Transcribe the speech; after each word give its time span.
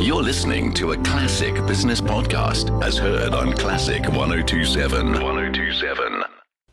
You're 0.00 0.22
listening 0.22 0.72
to 0.74 0.92
a 0.92 0.96
classic 0.98 1.54
business 1.66 2.00
podcast 2.00 2.84
as 2.84 2.96
heard 2.96 3.34
on 3.34 3.52
Classic 3.52 4.00
1027. 4.02 5.06
1027. 5.12 6.24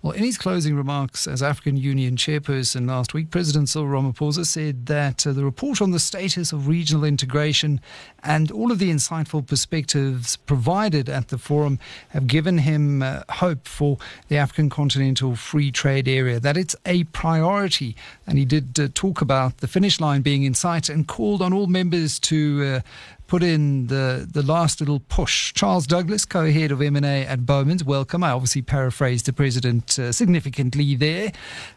Well, 0.05 0.13
in 0.13 0.23
his 0.23 0.37
closing 0.37 0.75
remarks 0.75 1.25
as 1.25 1.41
African 1.41 1.77
Union 1.77 2.15
chairperson 2.15 2.87
last 2.87 3.15
week, 3.15 3.31
President 3.31 3.69
Cyril 3.69 3.87
Ramaphosa 3.87 4.45
said 4.45 4.85
that 4.85 5.25
uh, 5.25 5.33
the 5.33 5.43
report 5.43 5.81
on 5.81 5.89
the 5.89 5.97
status 5.97 6.53
of 6.53 6.67
regional 6.67 7.03
integration 7.03 7.81
and 8.21 8.51
all 8.51 8.71
of 8.71 8.77
the 8.77 8.91
insightful 8.91 9.43
perspectives 9.43 10.35
provided 10.35 11.09
at 11.09 11.29
the 11.29 11.39
forum 11.39 11.79
have 12.09 12.27
given 12.27 12.59
him 12.59 13.01
uh, 13.01 13.23
hope 13.29 13.67
for 13.67 13.97
the 14.27 14.37
African 14.37 14.69
Continental 14.69 15.35
Free 15.35 15.71
Trade 15.71 16.07
Area, 16.07 16.39
that 16.39 16.55
it's 16.55 16.75
a 16.85 17.05
priority. 17.05 17.95
And 18.27 18.37
he 18.37 18.45
did 18.45 18.79
uh, 18.79 18.89
talk 18.93 19.21
about 19.21 19.57
the 19.57 19.67
finish 19.67 19.99
line 19.99 20.21
being 20.21 20.43
in 20.43 20.53
sight 20.53 20.87
and 20.87 21.07
called 21.07 21.41
on 21.41 21.51
all 21.51 21.65
members 21.65 22.19
to 22.19 22.63
uh, 22.63 22.79
put 23.27 23.43
in 23.43 23.87
the, 23.87 24.27
the 24.29 24.43
last 24.43 24.79
little 24.79 24.99
push. 24.99 25.53
Charles 25.53 25.87
Douglas, 25.87 26.25
co-head 26.25 26.71
of 26.71 26.81
M&A 26.81 27.25
at 27.25 27.39
Bowmans, 27.39 27.83
welcome. 27.83 28.23
I 28.23 28.31
obviously 28.31 28.61
paraphrased 28.61 29.25
the 29.25 29.33
president 29.33 29.97
uh, 29.97 30.11
significantly 30.11 30.95
there. 30.95 31.31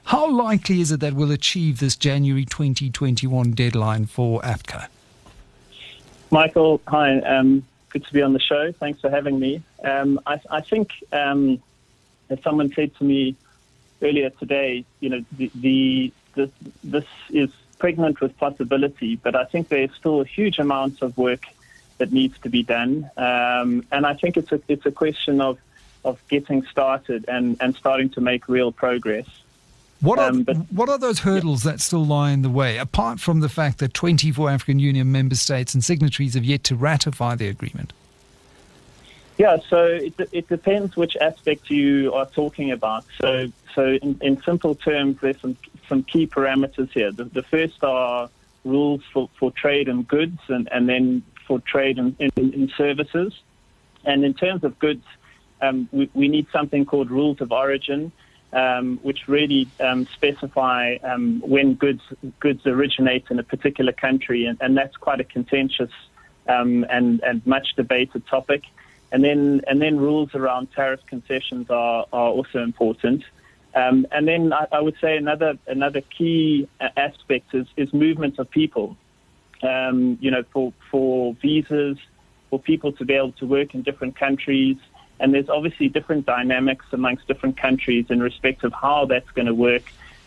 How 0.04 0.30
likely 0.30 0.80
is 0.80 0.92
it 0.92 1.00
that 1.00 1.14
we'll 1.14 1.32
achieve 1.32 1.78
this 1.78 1.96
January 1.96 2.44
2021 2.44 3.52
deadline 3.52 4.06
for 4.06 4.40
AFCA? 4.42 4.88
Michael, 6.30 6.80
hi. 6.86 7.18
Um, 7.20 7.64
good 7.88 8.04
to 8.04 8.12
be 8.12 8.22
on 8.22 8.34
the 8.34 8.40
show. 8.40 8.72
Thanks 8.72 9.00
for 9.00 9.10
having 9.10 9.38
me. 9.38 9.62
Um, 9.82 10.20
I, 10.26 10.40
I, 10.50 10.60
think, 10.60 10.92
um, 11.12 11.62
as 12.28 12.42
someone 12.42 12.72
said 12.72 12.94
to 12.96 13.04
me 13.04 13.34
earlier 14.02 14.30
today, 14.30 14.84
you 15.00 15.08
know, 15.08 15.24
the, 15.32 15.50
the, 15.54 16.12
the 16.34 16.50
this 16.84 17.06
is 17.30 17.50
pregnant 17.78 18.20
with 18.20 18.36
possibility, 18.38 19.16
but 19.16 19.34
I 19.34 19.44
think 19.44 19.68
there's 19.68 19.94
still 19.94 20.20
a 20.20 20.24
huge 20.24 20.58
amount 20.58 21.02
of 21.02 21.16
work 21.16 21.44
that 21.98 22.12
needs 22.12 22.38
to 22.40 22.48
be 22.48 22.62
done. 22.62 23.10
Um, 23.16 23.84
and 23.90 24.06
I 24.06 24.14
think 24.14 24.36
it's 24.36 24.52
a, 24.52 24.60
it's 24.68 24.86
a 24.86 24.92
question 24.92 25.40
of, 25.40 25.58
of 26.04 26.20
getting 26.28 26.62
started 26.64 27.24
and, 27.28 27.56
and 27.60 27.74
starting 27.74 28.10
to 28.10 28.20
make 28.20 28.48
real 28.48 28.72
progress. 28.72 29.26
What 30.00 30.18
are, 30.20 30.30
um, 30.30 30.44
but, 30.44 30.56
what 30.72 30.88
are 30.88 30.98
those 30.98 31.20
hurdles 31.20 31.64
yeah. 31.64 31.72
that 31.72 31.80
still 31.80 32.04
lie 32.04 32.30
in 32.30 32.42
the 32.42 32.50
way, 32.50 32.78
apart 32.78 33.18
from 33.18 33.40
the 33.40 33.48
fact 33.48 33.78
that 33.78 33.94
24 33.94 34.48
African 34.48 34.78
Union 34.78 35.10
member 35.10 35.34
states 35.34 35.74
and 35.74 35.82
signatories 35.82 36.34
have 36.34 36.44
yet 36.44 36.62
to 36.64 36.76
ratify 36.76 37.34
the 37.34 37.48
agreement? 37.48 37.92
Yeah, 39.38 39.58
so 39.68 39.84
it, 39.84 40.14
it 40.32 40.48
depends 40.48 40.96
which 40.96 41.16
aspect 41.16 41.70
you 41.70 42.12
are 42.12 42.26
talking 42.26 42.70
about. 42.70 43.04
So, 43.20 43.50
so 43.74 43.98
in, 44.02 44.18
in 44.20 44.42
simple 44.42 44.74
terms, 44.74 45.18
there's 45.20 45.40
some 45.40 45.56
some 45.88 46.02
key 46.02 46.26
parameters 46.26 46.90
here. 46.92 47.10
The, 47.12 47.24
the 47.24 47.42
first 47.42 47.82
are 47.82 48.30
rules 48.64 49.02
for, 49.12 49.28
for 49.38 49.50
trade 49.50 49.88
and 49.88 50.06
goods, 50.06 50.38
and, 50.48 50.68
and 50.70 50.88
then 50.88 51.22
for 51.46 51.60
trade 51.60 51.98
and 51.98 52.14
in, 52.18 52.30
in 52.36 52.70
services. 52.76 53.32
And 54.04 54.24
in 54.24 54.34
terms 54.34 54.64
of 54.64 54.78
goods, 54.78 55.04
um, 55.60 55.88
we, 55.90 56.08
we, 56.14 56.28
need 56.28 56.46
something 56.52 56.84
called 56.84 57.10
rules 57.10 57.40
of 57.40 57.50
origin, 57.50 58.12
um, 58.52 58.98
which 59.02 59.26
really 59.26 59.68
um, 59.80 60.06
specify 60.06 60.96
um, 61.02 61.40
when 61.40 61.74
goods 61.74 62.02
goods 62.38 62.64
originate 62.66 63.24
in 63.30 63.38
a 63.38 63.42
particular 63.42 63.92
country, 63.92 64.46
and, 64.46 64.56
and 64.60 64.76
that's 64.76 64.96
quite 64.96 65.20
a 65.20 65.24
contentious 65.24 65.90
um, 66.46 66.86
and 66.88 67.20
and 67.20 67.44
much 67.46 67.74
debated 67.76 68.26
topic. 68.26 68.64
And 69.10 69.24
then 69.24 69.62
and 69.66 69.82
then 69.82 69.96
rules 69.96 70.34
around 70.34 70.70
tariff 70.72 71.00
concessions 71.06 71.70
are, 71.70 72.06
are 72.12 72.28
also 72.28 72.62
important. 72.62 73.24
Um, 73.74 74.06
and 74.10 74.26
then 74.26 74.52
I, 74.52 74.66
I, 74.72 74.80
would 74.80 74.96
say 75.00 75.16
another 75.16 75.58
another 75.66 76.00
key 76.00 76.68
aspect 76.80 77.54
is, 77.54 77.66
is 77.76 77.92
movement 77.92 78.38
of 78.38 78.50
people. 78.50 78.96
Um, 79.62 80.18
you 80.20 80.30
know, 80.30 80.42
for 80.52 80.72
for 80.90 81.34
visas, 81.34 81.98
for 82.50 82.58
people 82.58 82.92
to 82.92 83.04
be 83.04 83.14
able 83.14 83.32
to 83.32 83.46
work 83.46 83.74
in 83.74 83.82
different 83.82 84.16
countries, 84.16 84.76
and 85.20 85.34
there's 85.34 85.48
obviously 85.48 85.88
different 85.88 86.26
dynamics 86.26 86.86
amongst 86.92 87.26
different 87.26 87.56
countries 87.56 88.06
in 88.08 88.22
respect 88.22 88.64
of 88.64 88.72
how 88.72 89.04
that's 89.06 89.30
going 89.32 89.46
to 89.46 89.54
work. 89.54 89.82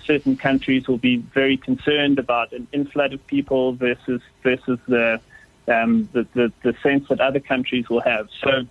Certain 0.06 0.36
countries 0.36 0.88
will 0.88 0.98
be 0.98 1.18
very 1.18 1.58
concerned 1.58 2.20
about 2.20 2.52
an 2.54 2.68
inflood 2.74 3.14
of 3.14 3.26
people 3.28 3.74
versus 3.74 4.22
versus 4.44 4.80
the 4.88 5.20
um, 5.68 6.10
the, 6.12 6.28
the, 6.34 6.52
the 6.64 6.76
sense 6.84 7.08
that 7.10 7.22
other 7.22 7.40
countries 7.40 7.90
will 7.90 8.02
have. 8.02 8.30
So 8.42 8.66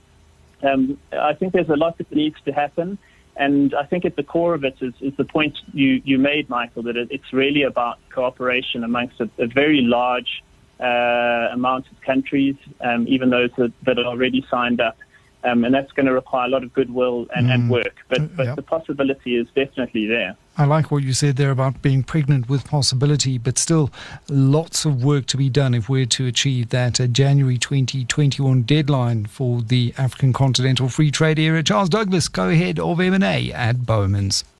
um, 0.62 0.98
I 1.12 1.34
think 1.34 1.52
there's 1.52 1.69
a 1.69 1.76
lot 1.76 1.98
that 1.98 2.12
needs 2.12 2.37
to 2.44 2.52
happen. 2.52 2.98
And 3.40 3.74
I 3.74 3.86
think 3.86 4.04
at 4.04 4.16
the 4.16 4.22
core 4.22 4.52
of 4.52 4.64
it 4.64 4.76
is, 4.82 4.92
is 5.00 5.14
the 5.16 5.24
point 5.24 5.56
you, 5.72 6.02
you 6.04 6.18
made, 6.18 6.50
Michael, 6.50 6.82
that 6.82 6.96
it's 6.98 7.32
really 7.32 7.62
about 7.62 7.98
cooperation 8.10 8.84
amongst 8.84 9.18
a, 9.18 9.30
a 9.38 9.46
very 9.46 9.80
large 9.80 10.44
uh, 10.78 11.48
amount 11.50 11.86
of 11.90 11.98
countries, 12.02 12.56
um, 12.82 13.08
even 13.08 13.30
those 13.30 13.48
that, 13.56 13.72
that 13.86 13.98
are 13.98 14.04
already 14.04 14.46
signed 14.50 14.80
up. 14.82 14.98
Um, 15.42 15.64
and 15.64 15.74
that's 15.74 15.90
going 15.92 16.04
to 16.04 16.12
require 16.12 16.48
a 16.48 16.50
lot 16.50 16.64
of 16.64 16.74
goodwill 16.74 17.28
and, 17.34 17.46
mm. 17.46 17.54
and 17.54 17.70
work. 17.70 17.96
But, 18.10 18.36
but 18.36 18.56
the 18.56 18.62
possibility 18.62 19.36
is 19.36 19.46
definitely 19.54 20.06
there. 20.06 20.36
I 20.60 20.66
like 20.66 20.91
what 20.91 21.03
you 21.03 21.15
said 21.15 21.37
there 21.37 21.53
about 21.53 21.81
being 21.81 22.03
pregnant 22.03 22.50
with 22.50 22.66
possibility, 22.66 23.38
but 23.38 23.56
still 23.56 23.91
lots 24.28 24.84
of 24.84 25.03
work 25.03 25.25
to 25.28 25.38
be 25.38 25.48
done 25.48 25.72
if 25.72 25.88
we're 25.88 26.04
to 26.04 26.26
achieve 26.26 26.69
that 26.69 27.00
uh, 27.00 27.06
January 27.06 27.56
2021 27.56 28.65
deadline 28.65 29.25
for 29.25 29.62
the 29.62 29.94
African 29.97 30.34
Continental 30.34 30.91
Free 30.91 31.10
Trade 31.10 31.38
Area. 31.38 31.62
Charles 31.62 31.88
Douglas, 31.88 32.28
co-head 32.28 32.78
of 32.78 33.00
M&A 33.00 33.50
at 33.50 33.87
Bowmans. 33.87 34.44